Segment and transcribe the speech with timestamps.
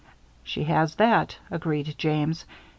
[0.41, 2.45] "She has that," agreed James.